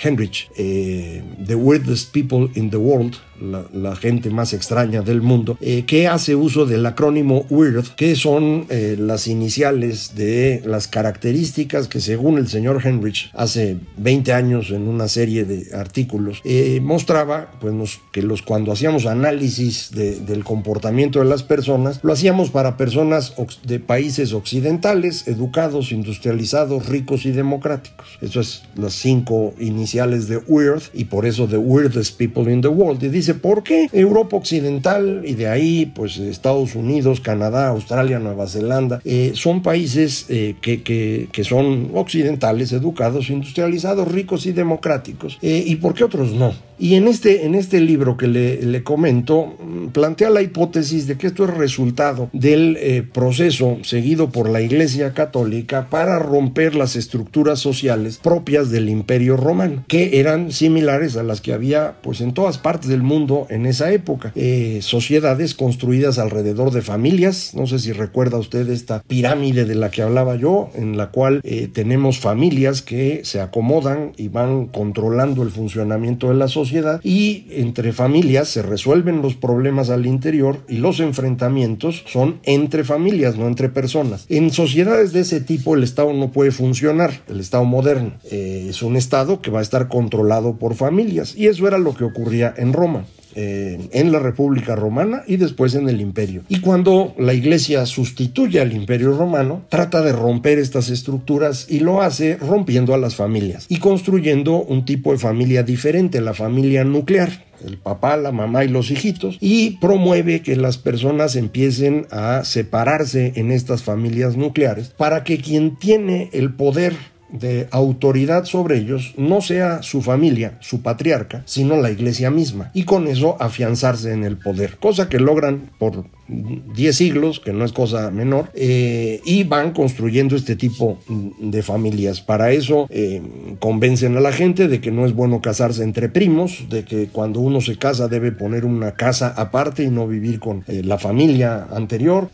Henrich, 0.01 0.49
The 0.55 1.55
Weirdest 1.55 2.11
People 2.11 2.49
in 2.55 2.69
the 2.69 2.77
World, 2.77 3.15
la, 3.39 3.95
gente 3.95 4.29
más 4.29 4.53
extraña 4.53 5.01
del 5.01 5.21
mundo, 5.21 5.57
eh, 5.61 5.83
que 5.85 6.07
hace 6.07 6.35
uso 6.35 6.65
del 6.65 6.85
acrónimo 6.85 7.45
WIRD, 7.49 7.87
que 7.95 8.15
son 8.15 8.65
eh, 8.69 8.97
las 8.99 9.27
iniciales 9.27 10.15
de 10.15 10.61
las 10.65 10.87
características 10.87 11.87
que 11.87 12.01
según 12.01 12.37
el 12.37 12.47
señor 12.47 12.81
Henrich 12.83 13.31
hace 13.33 13.77
20 13.97 14.33
años 14.33 14.71
en 14.71 14.87
una 14.87 15.07
serie 15.07 15.45
de 15.45 15.75
artículos 15.75 16.41
eh, 16.43 16.79
mostraba 16.81 17.51
pues, 17.59 17.99
que 18.11 18.21
los, 18.21 18.41
cuando 18.41 18.71
hacíamos 18.71 19.05
análisis 19.05 19.91
del 19.91 20.43
comportamiento 20.43 21.19
de 21.19 21.25
las 21.25 21.43
personas, 21.43 21.99
lo 22.03 22.13
hacíamos 22.13 22.49
para 22.49 22.77
personas 22.77 23.33
de 23.65 23.79
países 23.79 24.33
occidentales, 24.33 25.27
educados, 25.27 25.91
industrializados, 25.91 26.87
ricos 26.87 27.25
y 27.25 27.31
democráticos. 27.31 28.07
Eso 28.21 28.39
es 28.39 28.63
las 28.75 28.93
cinco 28.93 29.53
iniciales 29.59 30.27
de 30.27 30.37
WIRD 30.37 30.83
y 30.93 31.05
por 31.05 31.25
eso 31.25 31.47
The 31.47 31.57
Weirdest 31.57 32.17
People 32.17 32.51
in 32.51 32.61
the 32.61 32.67
World. 32.67 33.03
Y 33.03 33.09
dice 33.09 33.24
dice, 33.25 33.39
¿por 33.39 33.63
qué 33.63 33.89
Europa 33.91 34.37
Occidental 34.37 35.23
y 35.25 35.33
de 35.33 35.47
ahí 35.47 35.91
pues 35.95 36.17
Estados 36.17 36.75
Unidos, 36.75 37.19
Canadá, 37.19 37.69
Australia, 37.69 38.19
Nueva 38.19 38.47
Zelanda, 38.47 39.01
eh, 39.03 39.31
son 39.33 39.63
países 39.63 40.25
eh, 40.29 40.55
que, 40.61 40.83
que, 40.83 41.43
son 41.43 41.91
occidentales, 41.95 42.71
educados, 42.71 43.29
industrializados, 43.29 44.07
ricos 44.07 44.45
y 44.45 44.51
democráticos? 44.51 45.39
Eh, 45.41 45.63
¿Y 45.65 45.77
por 45.77 45.93
qué 45.95 46.03
otros 46.03 46.33
no? 46.33 46.53
Y 46.77 46.95
en 46.95 47.07
este, 47.07 47.45
en 47.45 47.55
este 47.55 47.79
libro 47.79 48.17
que 48.17 48.27
le, 48.27 48.61
le, 48.61 48.83
comento, 48.83 49.55
mm, 49.59 49.87
plantea 49.87 50.29
la 50.29 50.41
hipótesis 50.41 51.07
de 51.07 51.17
que 51.17 51.27
esto 51.27 51.45
es 51.45 51.51
resultado 51.51 52.29
del 52.33 53.07
proceso 53.13 53.77
seguido 53.83 54.29
por 54.29 54.49
la 54.49 54.61
Iglesia 54.61 55.13
Católica 55.13 55.87
para 55.89 56.19
romper 56.19 56.75
las 56.75 56.95
estructuras 56.95 57.59
sociales 57.59 58.19
propias 58.21 58.71
del 58.71 58.89
Imperio 58.89 59.37
Romano, 59.37 59.85
que 59.87 60.19
eran 60.19 60.51
similares 60.51 61.15
a 61.15 61.23
las 61.23 61.39
que 61.39 61.53
había 61.53 61.95
pues 62.01 62.19
en 62.21 62.33
todas 62.33 62.57
partes 62.57 62.89
del 62.89 63.03
mundo 63.03 63.14
en 63.49 63.65
esa 63.65 63.93
época. 63.93 64.33
Eh, 64.35 64.79
sociedades 64.81 65.55
construidas 65.55 66.19
alrededor 66.19 66.71
de 66.71 66.81
familias, 66.81 67.53
no 67.55 67.65
sé 67.65 67.79
si 67.79 67.93
recuerda 67.93 68.37
usted 68.37 68.69
esta 68.69 69.01
pirámide 69.03 69.63
de 69.63 69.75
la 69.75 69.89
que 69.89 70.01
hablaba 70.01 70.35
yo, 70.35 70.69
en 70.75 70.97
la 70.97 71.11
cual 71.11 71.39
eh, 71.43 71.69
tenemos 71.71 72.19
familias 72.19 72.81
que 72.81 73.21
se 73.23 73.39
acomodan 73.39 74.11
y 74.17 74.27
van 74.27 74.67
controlando 74.67 75.43
el 75.43 75.49
funcionamiento 75.49 76.27
de 76.27 76.35
la 76.35 76.49
sociedad 76.49 76.99
y 77.03 77.47
entre 77.51 77.93
familias 77.93 78.49
se 78.49 78.61
resuelven 78.61 79.21
los 79.21 79.35
problemas 79.35 79.89
al 79.89 80.05
interior 80.05 80.59
y 80.67 80.77
los 80.77 80.99
enfrentamientos 80.99 82.03
son 82.07 82.39
entre 82.43 82.83
familias, 82.83 83.37
no 83.37 83.47
entre 83.47 83.69
personas. 83.69 84.25
En 84.27 84.51
sociedades 84.51 85.13
de 85.13 85.21
ese 85.21 85.39
tipo 85.39 85.73
el 85.73 85.83
Estado 85.83 86.11
no 86.11 86.31
puede 86.31 86.51
funcionar, 86.51 87.21
el 87.29 87.39
Estado 87.39 87.63
moderno 87.63 88.11
eh, 88.29 88.67
es 88.69 88.81
un 88.81 88.97
Estado 88.97 89.41
que 89.41 89.51
va 89.51 89.59
a 89.59 89.63
estar 89.63 89.87
controlado 89.87 90.57
por 90.57 90.75
familias 90.75 91.33
y 91.37 91.47
eso 91.47 91.65
era 91.65 91.77
lo 91.77 91.93
que 91.93 92.03
ocurría 92.03 92.53
en 92.57 92.73
Roma. 92.73 93.04
Eh, 93.35 93.89
en 93.91 94.11
la 94.11 94.19
República 94.19 94.75
Romana 94.75 95.23
y 95.27 95.37
después 95.37 95.75
en 95.75 95.89
el 95.89 96.01
Imperio. 96.01 96.43
Y 96.47 96.61
cuando 96.61 97.13
la 97.17 97.33
Iglesia 97.33 97.85
sustituye 97.85 98.61
al 98.61 98.73
Imperio 98.73 99.11
Romano, 99.17 99.63
trata 99.69 100.01
de 100.01 100.11
romper 100.11 100.59
estas 100.59 100.89
estructuras 100.89 101.67
y 101.69 101.79
lo 101.79 102.01
hace 102.01 102.37
rompiendo 102.37 102.93
a 102.93 102.97
las 102.97 103.15
familias 103.15 103.65
y 103.69 103.79
construyendo 103.79 104.63
un 104.63 104.85
tipo 104.85 105.11
de 105.11 105.17
familia 105.17 105.63
diferente, 105.63 106.21
la 106.21 106.33
familia 106.33 106.83
nuclear 106.83 107.45
el 107.63 107.77
papá, 107.77 108.17
la 108.17 108.31
mamá 108.31 108.63
y 108.63 108.67
los 108.67 108.91
hijitos, 108.91 109.37
y 109.39 109.77
promueve 109.77 110.41
que 110.41 110.55
las 110.55 110.77
personas 110.77 111.35
empiecen 111.35 112.05
a 112.11 112.43
separarse 112.43 113.33
en 113.35 113.51
estas 113.51 113.83
familias 113.83 114.37
nucleares 114.37 114.89
para 114.89 115.23
que 115.23 115.39
quien 115.39 115.77
tiene 115.77 116.29
el 116.33 116.53
poder 116.53 116.93
de 117.29 117.67
autoridad 117.71 118.45
sobre 118.45 118.77
ellos 118.77 119.13
no 119.17 119.41
sea 119.41 119.81
su 119.83 120.01
familia, 120.01 120.57
su 120.61 120.81
patriarca, 120.81 121.43
sino 121.45 121.77
la 121.77 121.91
iglesia 121.91 122.31
misma, 122.31 122.71
y 122.73 122.83
con 122.83 123.07
eso 123.07 123.37
afianzarse 123.39 124.13
en 124.13 124.23
el 124.23 124.37
poder, 124.37 124.77
cosa 124.77 125.09
que 125.09 125.19
logran 125.19 125.71
por 125.77 126.05
10 126.27 126.95
siglos, 126.95 127.39
que 127.39 127.53
no 127.53 127.65
es 127.65 127.71
cosa 127.71 128.09
menor, 128.09 128.49
eh, 128.55 129.21
y 129.25 129.43
van 129.43 129.71
construyendo 129.71 130.35
este 130.35 130.55
tipo 130.55 130.97
de 131.39 131.61
familias. 131.61 132.21
Para 132.21 132.51
eso 132.51 132.87
eh, 132.89 133.21
convencen 133.59 134.17
a 134.17 134.19
la 134.19 134.31
gente 134.31 134.67
de 134.67 134.81
que 134.81 134.91
no 134.91 135.05
es 135.05 135.13
bueno 135.13 135.41
casarse 135.41 135.83
entre 135.83 136.09
primos, 136.09 136.65
de 136.69 136.83
que 136.83 137.07
cuando 137.07 137.39
uno 137.39 137.61
se 137.61 137.77
casa 137.77 138.07
debe 138.07 138.31
poner 138.31 138.65
una 138.65 138.93
casa 138.93 139.33
aparte 139.35 139.83
y 139.83 139.89
no 139.89 140.07
vivir 140.07 140.39
con 140.39 140.63
eh, 140.67 140.81
la 140.83 140.97
familia 140.97 141.67
anterior, 141.71 142.29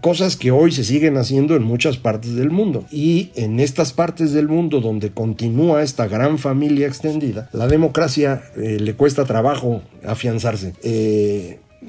cosas 0.00 0.36
que 0.36 0.50
hoy 0.50 0.72
se 0.72 0.84
siguen 0.84 1.16
haciendo 1.16 1.56
en 1.56 1.62
muchas 1.62 1.96
partes 1.96 2.34
del 2.34 2.50
mundo. 2.50 2.84
Y 2.90 3.30
en 3.34 3.60
estas 3.60 3.92
partes 3.92 4.32
del 4.32 4.48
mundo 4.48 4.80
donde 4.80 5.10
continúa 5.10 5.82
esta 5.82 6.06
gran 6.06 6.38
familia 6.38 6.86
extendida, 6.86 7.48
la 7.52 7.66
democracia 7.66 8.42
le 8.56 8.94
cuesta 8.94 9.24
trabajo 9.24 9.82
afianzarse 10.04 10.74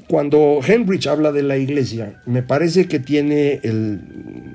cuando 0.08 0.60
Henrich 0.66 1.06
habla 1.06 1.32
de 1.32 1.42
la 1.42 1.56
iglesia, 1.56 2.20
me 2.26 2.42
parece 2.42 2.86
que 2.86 2.98
tiene 2.98 3.60
el 3.62 4.00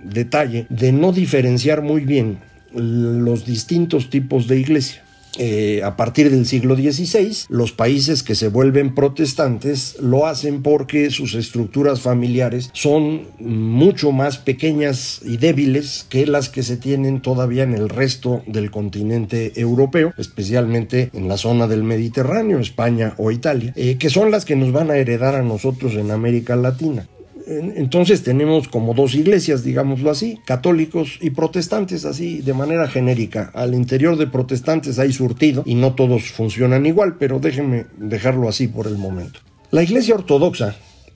detalle 0.06 0.66
de 0.70 0.92
no 0.92 1.12
diferenciar 1.12 1.82
muy 1.82 2.06
bien 2.06 2.40
los 2.74 3.46
distintos 3.46 4.10
tipos 4.10 4.48
de 4.48 4.60
iglesia. 4.60 5.04
Eh, 5.38 5.82
a 5.84 5.96
partir 5.96 6.32
del 6.32 6.46
siglo 6.46 6.76
XVI, 6.76 7.46
los 7.50 7.72
países 7.72 8.24
que 8.24 8.36
se 8.36 8.48
vuelven 8.48 8.96
protestantes 8.96 9.98
lo 10.00 10.26
hacen 10.26 10.64
porque 10.64 11.12
sus 11.12 11.36
estructuras 11.36 12.02
familiares 12.02 12.70
son 12.74 13.28
mucho 13.40 14.12
más 14.12 14.38
pequeñas 14.38 15.22
y 15.24 15.38
débiles 15.38 16.06
que 16.10 16.26
las 16.26 16.50
que 16.50 16.64
se 16.64 16.78
tienen 16.78 17.22
todavía 17.22 17.64
en 17.64 17.74
el 17.74 17.90
resto 17.90 18.44
del 18.48 18.72
continente 18.72 19.54
europeo, 19.60 20.14
especialmente 20.18 21.10
en 21.14 21.28
la 21.28 21.38
zona 21.38 21.68
del 21.68 21.84
Mediterráneo, 21.84 22.60
España 22.60 23.14
o 23.18 23.32
Italia, 23.32 23.74
eh, 23.76 23.98
que 23.98 24.10
son 24.10 24.32
las 24.32 24.46
que 24.46 24.56
nos 24.56 24.72
van 24.72 24.92
a 24.92 24.98
heredar 24.98 25.36
a 25.36 25.44
nosotros 25.44 25.94
en 25.94 26.12
América 26.12 26.56
Latina. 26.56 27.08
Entonces 27.48 28.24
tenemos 28.24 28.68
como 28.68 28.94
dos 28.94 29.16
iglesias, 29.16 29.64
digámoslo 29.64 30.12
así, 30.12 30.40
católicos 30.46 31.18
y 31.22 31.30
protestantes, 31.30 32.04
así 32.04 32.42
de 32.42 32.54
manera 32.54 32.90
genérica. 32.90 33.52
Al 33.54 33.74
interior 33.74 34.18
de 34.18 34.28
protestantes 34.28 35.00
hay 35.00 35.14
surtido 35.14 35.64
y 35.66 35.76
no 35.76 35.94
todos 35.94 36.30
funcionan 36.32 36.86
igual, 36.86 37.16
pero 37.18 37.40
déjenme 37.40 37.86
dejarlo 37.98 38.50
así 38.50 38.68
por 38.68 38.88
el 38.88 38.98
momento. 38.98 39.40
La 39.72 39.82
iglesia 39.82 40.16
ortodoxa, 40.16 40.76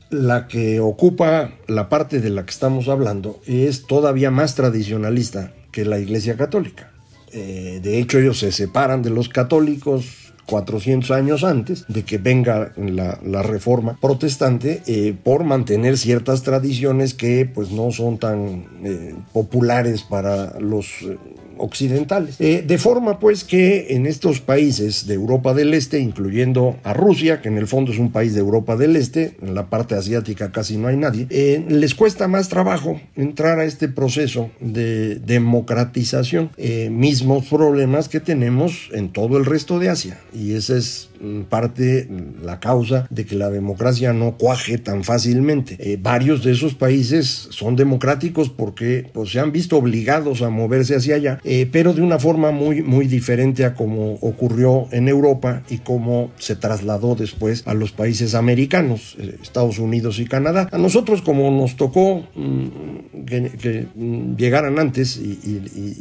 la 0.10 0.48
que 0.48 0.80
ocupa 0.80 1.52
la 1.68 1.90
parte 1.90 2.22
de 2.22 2.30
la 2.30 2.46
que 2.46 2.52
estamos 2.52 2.88
hablando, 2.88 3.42
es 3.46 3.86
todavía 3.86 4.32
más 4.32 4.56
tradicionalista 4.56 5.54
que 5.72 5.84
la 5.84 6.00
iglesia 6.00 6.38
católica. 6.38 6.92
Eh, 7.34 7.80
de 7.84 8.00
hecho, 8.00 8.20
ellos 8.20 8.40
se 8.40 8.52
separan 8.52 9.02
de 9.02 9.10
los 9.10 9.30
católicos 9.30 10.21
400 10.46 11.12
años 11.12 11.44
antes 11.44 11.86
de 11.88 12.04
que 12.04 12.18
venga 12.18 12.74
la, 12.78 13.42
reforma 13.42 13.98
protestante 14.00 14.84
eh, 14.86 15.16
por 15.24 15.44
mantener 15.44 15.98
ciertas 15.98 16.44
tradiciones 16.44 17.14
que 17.14 17.50
pues 17.52 17.72
no 17.72 17.92
son 17.92 18.18
tan 18.18 18.66
eh, 18.84 19.16
populares 19.34 20.04
para 20.04 20.60
los 20.60 21.02
eh, 21.02 21.18
occidentales. 21.62 22.36
Eh, 22.40 22.64
de 22.66 22.78
forma 22.78 23.20
pues 23.20 23.44
que 23.44 23.88
en 23.96 24.06
estos 24.06 24.42
países 24.42 25.08
de 25.08 25.14
Europa 25.14 25.54
del 25.54 25.74
Este, 25.74 26.00
incluyendo 26.00 26.78
a 26.84 26.94
Rusia, 26.94 27.42
que 27.42 27.50
en 27.50 27.58
el 27.58 27.68
fondo 27.68 27.92
es 27.92 28.00
un 28.00 28.12
país 28.12 28.34
de 28.34 28.40
Europa 28.40 28.76
del 28.76 28.96
Este, 28.96 29.36
en 29.42 29.56
la 29.56 29.68
parte 29.68 29.96
asiática 29.96 30.52
casi 30.52 30.78
no 30.78 30.88
hay 30.88 30.98
nadie, 30.98 31.28
eh, 31.30 31.64
les 31.70 31.96
cuesta 31.96 32.28
más 32.28 32.50
trabajo 32.50 33.00
entrar 33.16 33.60
a 33.60 33.66
este 33.66 33.88
proceso 33.88 34.50
de 34.60 35.16
democratización. 35.16 36.52
Eh, 36.58 36.90
mismos 36.90 37.46
problemas 37.46 38.10
que 38.10 38.20
tenemos 38.20 38.90
en 38.94 39.10
todo 39.10 39.38
el 39.38 39.46
resto 39.46 39.80
de 39.80 39.90
Asia. 39.90 40.20
Y 40.34 40.54
ese 40.54 40.78
es 40.78 41.11
parte 41.50 42.08
la 42.44 42.60
causa 42.60 43.08
de 43.10 43.26
que 43.26 43.36
la 43.36 43.50
democracia 43.50 44.14
no 44.14 44.38
cuaje 44.38 44.78
tan 44.78 45.04
fácilmente. 45.04 45.78
Eh, 45.80 45.98
varios 46.02 46.44
de 46.44 46.52
esos 46.52 46.74
países 46.74 47.48
son 47.52 47.76
democráticos 47.76 48.50
porque 48.50 49.08
pues, 49.14 49.32
se 49.32 49.40
han 49.40 49.52
visto 49.52 49.78
obligados 49.78 50.42
a 50.42 50.50
moverse 50.50 50.96
hacia 50.96 51.16
allá, 51.16 51.40
eh, 51.44 51.68
pero 51.72 51.94
de 51.94 52.02
una 52.02 52.20
forma 52.20 52.52
muy, 52.52 52.82
muy 52.82 53.08
diferente 53.08 53.66
a 53.66 53.74
como 53.74 54.14
ocurrió 54.16 54.88
en 54.92 55.08
Europa 55.08 55.64
y 55.70 55.80
como 55.80 56.32
se 56.38 56.56
trasladó 56.56 57.16
después 57.16 57.64
a 57.66 57.74
los 57.74 57.92
países 57.92 58.36
americanos, 58.36 59.16
eh, 59.20 59.38
Estados 59.42 59.80
Unidos 59.80 60.20
y 60.20 60.26
Canadá. 60.26 60.70
A 60.72 60.78
nosotros 60.78 61.22
como 61.22 61.52
nos 61.52 61.76
tocó 61.76 62.28
mm, 62.36 63.26
que, 63.26 63.88
mm, 63.94 64.36
llegaran 64.36 64.80
antes 64.80 65.18
y, 65.18 65.40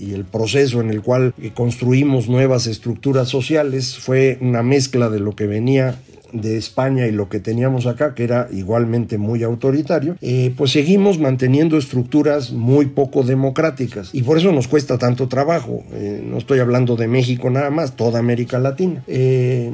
y 0.00 0.14
el 0.14 0.24
proceso 0.24 0.80
en 0.80 0.90
el 0.90 1.02
cual 1.02 1.34
construimos 1.54 2.28
nuevas 2.28 2.66
estructuras 2.66 3.28
sociales 3.28 3.98
fue 3.98 4.38
una 4.40 4.62
mezcla 4.62 5.10
de 5.11 5.20
lo 5.20 5.35
que 5.35 5.46
venía 5.46 5.96
de 6.33 6.57
España 6.57 7.07
y 7.07 7.12
lo 7.12 7.29
que 7.29 7.40
teníamos 7.40 7.87
acá, 7.87 8.14
que 8.14 8.25
era 8.25 8.49
igualmente 8.53 9.18
muy 9.18 9.42
autoritario, 9.42 10.16
eh, 10.20 10.53
pues 10.57 10.73
seguimos 10.73 11.18
manteniendo 11.18 11.77
estructuras 11.77 12.53
muy 12.53 12.87
poco 12.87 13.23
democráticas 13.23 14.11
y 14.12 14.23
por 14.23 14.38
eso 14.38 14.53
nos 14.53 14.68
cuesta 14.68 14.99
tanto 14.99 15.29
trabajo. 15.29 15.83
Eh, 15.92 16.23
no 16.25 16.38
estoy 16.38 16.61
hablando 16.61 16.96
de 16.96 17.09
México 17.09 17.51
nada 17.51 17.70
más, 17.70 17.96
toda 17.96 18.18
América 18.18 18.59
Latina. 18.59 19.03
Eh, 19.07 19.73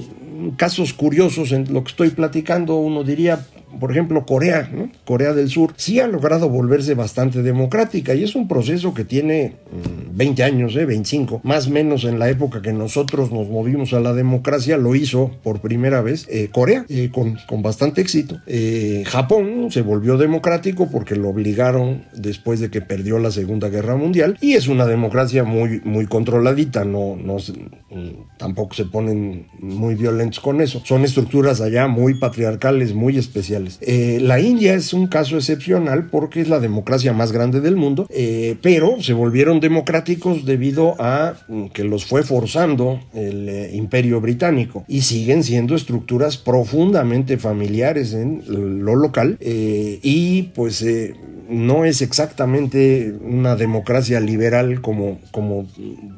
casos 0.56 0.92
curiosos 0.92 1.52
en 1.52 1.72
lo 1.72 1.82
que 1.82 1.90
estoy 1.90 2.10
platicando, 2.10 2.76
uno 2.76 3.04
diría, 3.04 3.44
por 3.80 3.90
ejemplo, 3.90 4.24
Corea, 4.26 4.70
Corea 5.04 5.32
del 5.32 5.48
Sur, 5.48 5.72
sí 5.76 6.00
ha 6.00 6.06
logrado 6.06 6.48
volverse 6.48 6.94
bastante 6.94 7.42
democrática 7.42 8.14
y 8.14 8.24
es 8.24 8.34
un 8.34 8.48
proceso 8.48 8.94
que 8.94 9.04
tiene 9.04 9.54
20 10.16 10.42
mm, 10.42 10.46
años, 10.46 10.76
¿eh? 10.76 10.84
25, 10.84 11.40
más 11.44 11.66
o 11.66 11.70
menos 11.70 12.04
en 12.04 12.18
la 12.18 12.28
época 12.28 12.62
que 12.62 12.72
nosotros 12.72 13.30
nos 13.30 13.48
movimos 13.48 13.92
a 13.92 14.00
la 14.00 14.12
democracia, 14.12 14.76
lo 14.76 14.94
hizo 14.94 15.30
por 15.42 15.60
primera 15.60 16.00
vez 16.00 16.26
eh, 16.28 16.48
Corea, 16.52 16.84
eh, 16.88 17.10
con, 17.12 17.36
con, 17.46 17.62
bastante 17.62 18.00
éxito. 18.00 18.40
Eh, 18.46 19.04
Japón 19.06 19.68
se 19.70 19.82
volvió 19.82 20.16
democrático 20.16 20.88
porque 20.90 21.16
lo 21.16 21.28
obligaron 21.28 22.04
después 22.14 22.60
de 22.60 22.70
que 22.70 22.80
perdió 22.80 23.18
la 23.18 23.30
Segunda 23.30 23.68
Guerra 23.68 23.96
Mundial 23.96 24.38
y 24.40 24.54
es 24.54 24.68
una 24.68 24.86
democracia 24.86 25.44
muy, 25.44 25.80
muy 25.84 26.06
controladita, 26.06 26.84
no, 26.84 27.16
no, 27.16 27.36
mm, 27.36 28.38
tampoco 28.38 28.74
se 28.74 28.86
ponen 28.86 29.48
muy 29.58 29.94
violentos 29.94 30.40
con 30.40 30.60
eso. 30.60 30.82
Son 30.84 31.04
estructuras 31.04 31.60
allá 31.60 31.86
muy 31.88 32.18
patriarcales, 32.18 32.94
muy 32.94 33.18
especiales. 33.18 33.78
Eh, 33.80 34.18
la 34.22 34.40
India 34.40 34.74
es 34.74 34.92
un 34.92 35.06
caso 35.06 35.36
excepcional 35.36 36.08
porque 36.10 36.40
es 36.40 36.48
la 36.48 36.60
democracia 36.60 37.12
más 37.12 37.32
grande 37.32 37.60
del 37.60 37.76
mundo, 37.76 38.06
eh, 38.10 38.56
pero 38.62 39.02
se 39.02 39.12
volvieron 39.12 39.60
democráticos 39.60 40.05
debido 40.44 40.94
a 41.00 41.34
mm, 41.48 41.66
que 41.66 41.84
los 41.84 42.06
fue 42.06 42.22
forzando 42.22 43.00
el 43.14 43.48
eh, 43.48 43.70
imperio 43.74 44.20
británico. 44.20 44.84
Y 44.88 45.02
siguen 45.02 45.42
siendo 45.42 45.74
estructuras 45.74 46.36
profundamente 46.36 47.38
familiares 47.38 48.14
en 48.14 48.42
lo 48.84 48.94
local 48.94 49.38
y 49.40 50.42
pues 50.54 50.84
no 51.48 51.84
es 51.84 52.02
exactamente 52.02 53.14
una 53.22 53.56
democracia 53.56 54.20
liberal 54.20 54.80
como, 54.80 55.18
como 55.30 55.66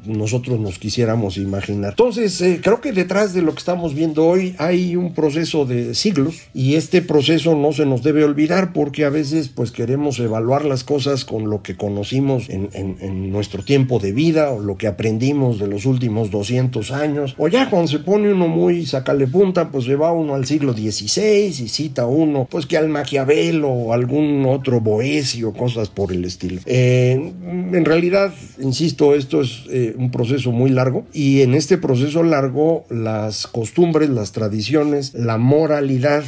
nosotros 0.05 0.59
nos 0.59 0.79
quisiéramos 0.79 1.37
imaginar. 1.37 1.91
Entonces, 1.91 2.41
eh, 2.41 2.59
creo 2.63 2.81
que 2.81 2.91
detrás 2.91 3.33
de 3.33 3.41
lo 3.41 3.53
que 3.53 3.59
estamos 3.59 3.93
viendo 3.93 4.25
hoy 4.25 4.55
hay 4.57 4.95
un 4.95 5.13
proceso 5.13 5.65
de 5.65 5.93
siglos 5.95 6.47
y 6.53 6.75
este 6.75 7.01
proceso 7.01 7.55
no 7.55 7.71
se 7.71 7.85
nos 7.85 8.03
debe 8.03 8.23
olvidar 8.23 8.73
porque 8.73 9.05
a 9.05 9.09
veces 9.09 9.49
pues 9.49 9.71
queremos 9.71 10.19
evaluar 10.19 10.65
las 10.65 10.83
cosas 10.83 11.25
con 11.25 11.49
lo 11.49 11.61
que 11.61 11.75
conocimos 11.75 12.49
en, 12.49 12.69
en 12.73 13.31
nuestro 13.31 13.63
tiempo 13.63 13.99
de 13.99 14.11
vida 14.11 14.51
o 14.51 14.59
lo 14.59 14.77
que 14.77 14.87
aprendimos 14.87 15.59
de 15.59 15.67
los 15.67 15.85
últimos 15.85 16.31
200 16.31 16.91
años 16.91 17.35
o 17.37 17.47
ya 17.47 17.69
cuando 17.69 17.87
se 17.87 17.99
pone 17.99 18.31
uno 18.31 18.47
muy 18.47 18.85
sacale 18.85 19.27
punta 19.27 19.69
pues 19.69 19.85
se 19.85 19.95
va 19.95 20.11
uno 20.11 20.35
al 20.35 20.45
siglo 20.45 20.73
XVI 20.73 21.47
y 21.47 21.67
cita 21.67 22.05
uno 22.05 22.47
pues 22.49 22.65
que 22.65 22.77
al 22.77 22.89
Maquiavelo 22.89 23.69
o 23.69 23.93
algún 23.93 24.45
otro 24.45 24.79
Boé 24.79 25.18
o 25.43 25.53
cosas 25.53 25.89
por 25.89 26.11
el 26.11 26.25
estilo. 26.25 26.61
Eh, 26.65 27.11
en 27.13 27.85
realidad, 27.85 28.33
insisto, 28.59 29.15
esto 29.15 29.41
es 29.41 29.63
eh, 29.69 29.95
un 29.97 30.11
proceso 30.11 30.51
muy 30.51 30.69
largo 30.69 31.05
y 31.13 31.41
en 31.41 31.53
este 31.53 31.77
proceso 31.77 32.23
largo 32.23 32.85
las 32.89 33.47
costumbres, 33.47 34.09
las 34.09 34.31
tradiciones, 34.31 35.13
la 35.13 35.37
moralidad 35.37 36.23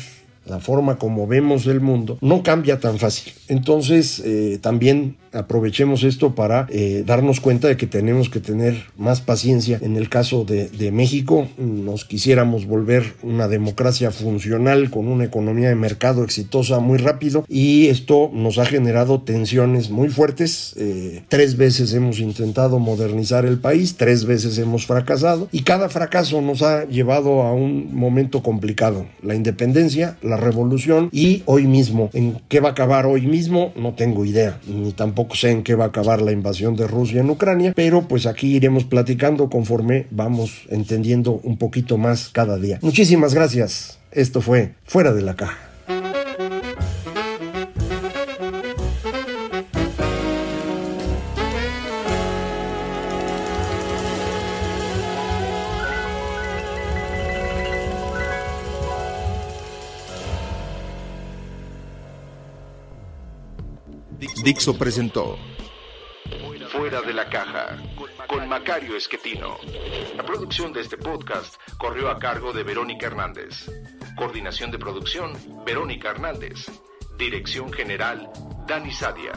la 0.45 0.59
forma 0.59 0.97
como 0.97 1.27
vemos 1.27 1.67
el 1.67 1.81
mundo, 1.81 2.17
no 2.21 2.43
cambia 2.43 2.79
tan 2.79 2.97
fácil. 2.97 3.33
Entonces, 3.47 4.21
eh, 4.25 4.59
también 4.61 5.17
aprovechemos 5.33 6.03
esto 6.03 6.35
para 6.35 6.67
eh, 6.69 7.03
darnos 7.05 7.39
cuenta 7.39 7.67
de 7.67 7.77
que 7.77 7.87
tenemos 7.87 8.29
que 8.29 8.39
tener 8.39 8.85
más 8.97 9.21
paciencia. 9.21 9.79
En 9.81 9.95
el 9.95 10.09
caso 10.09 10.43
de, 10.43 10.67
de, 10.69 10.91
México, 10.91 11.47
nos 11.57 12.05
quisiéramos 12.05 12.65
volver 12.65 13.13
una 13.23 13.47
democracia 13.47 14.11
funcional 14.11 14.89
con 14.89 15.07
una 15.07 15.23
economía 15.23 15.69
de 15.69 15.75
mercado 15.75 16.23
exitosa 16.23 16.79
muy 16.79 16.97
rápido 16.97 17.45
y 17.47 17.87
esto 17.87 18.29
nos 18.33 18.57
ha 18.57 18.65
generado 18.65 19.21
tensiones 19.21 19.89
muy 19.89 20.09
fuertes. 20.09 20.73
Eh, 20.77 21.23
tres 21.29 21.55
veces 21.55 21.93
hemos 21.93 22.19
intentado 22.19 22.79
modernizar 22.79 23.45
el 23.45 23.59
país, 23.59 23.95
tres 23.95 24.25
veces 24.25 24.57
hemos 24.57 24.85
fracasado 24.85 25.47
y 25.51 25.63
cada 25.63 25.89
fracaso 25.89 26.41
nos 26.41 26.61
ha 26.61 26.85
llevado 26.85 27.43
a 27.43 27.53
un 27.53 27.95
momento 27.95 28.43
complicado. 28.43 29.05
La 29.23 29.35
independencia, 29.35 30.17
la 30.31 30.37
revolución 30.37 31.09
y 31.11 31.43
hoy 31.45 31.67
mismo. 31.67 32.09
¿En 32.13 32.41
qué 32.49 32.59
va 32.59 32.69
a 32.69 32.71
acabar 32.71 33.05
hoy 33.05 33.27
mismo? 33.27 33.73
No 33.75 33.93
tengo 33.93 34.25
idea, 34.25 34.59
ni 34.67 34.91
tampoco 34.93 35.35
sé 35.35 35.51
en 35.51 35.63
qué 35.63 35.75
va 35.75 35.85
a 35.85 35.87
acabar 35.89 36.21
la 36.21 36.31
invasión 36.31 36.75
de 36.75 36.87
Rusia 36.87 37.21
en 37.21 37.29
Ucrania, 37.29 37.73
pero 37.75 38.07
pues 38.07 38.25
aquí 38.25 38.55
iremos 38.55 38.85
platicando 38.85 39.49
conforme 39.49 40.07
vamos 40.09 40.63
entendiendo 40.69 41.39
un 41.43 41.57
poquito 41.57 41.97
más 41.97 42.29
cada 42.29 42.57
día. 42.57 42.79
Muchísimas 42.81 43.33
gracias. 43.33 43.99
Esto 44.11 44.41
fue 44.41 44.73
Fuera 44.85 45.13
de 45.13 45.21
la 45.21 45.35
Caja. 45.35 45.70
Dixo 64.21 64.77
presentó 64.77 65.39
Fuera 66.69 67.01
de 67.01 67.11
la 67.11 67.27
caja 67.27 67.75
con 68.27 68.47
Macario 68.47 68.95
Esquetino. 68.95 69.57
La 70.15 70.23
producción 70.23 70.71
de 70.71 70.81
este 70.81 70.95
podcast 70.95 71.55
corrió 71.79 72.07
a 72.09 72.19
cargo 72.19 72.53
de 72.53 72.63
Verónica 72.63 73.07
Hernández. 73.07 73.65
Coordinación 74.15 74.69
de 74.69 74.77
producción, 74.77 75.33
Verónica 75.65 76.11
Hernández. 76.11 76.67
Dirección 77.17 77.73
General, 77.73 78.29
Dani 78.67 78.91
Sadia. 78.91 79.33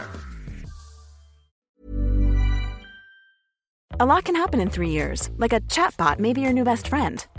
A 3.98 4.04
lot 4.04 4.24
can 4.24 4.36
happen 4.36 4.60
in 4.60 4.68
three 4.68 4.90
years, 4.90 5.30
like 5.38 5.54
a 5.54 5.60
chatbot 5.60 6.18
may 6.18 6.34
be 6.34 6.42
your 6.42 6.52
new 6.52 6.64
best 6.64 6.88
friend. 6.88 7.26